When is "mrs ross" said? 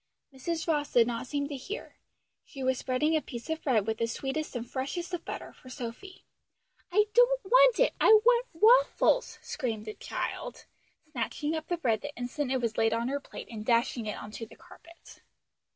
0.33-0.93